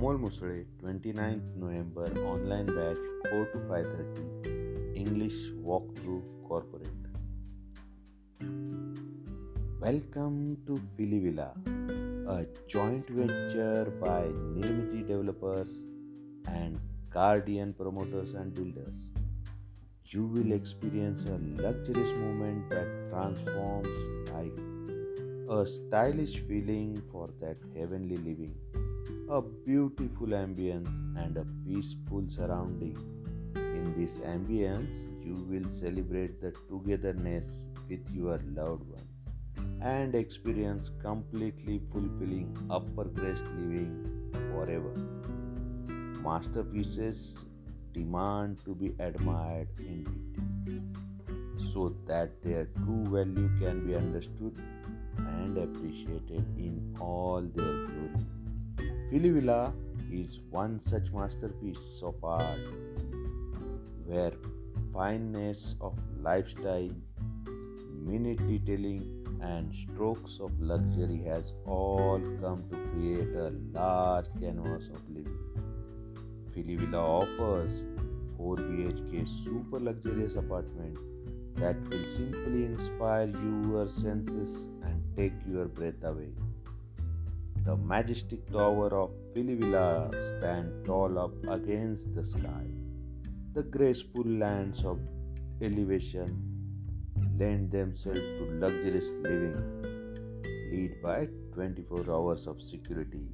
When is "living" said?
28.16-28.54, 43.58-44.30, 75.08-75.38, 99.20-99.58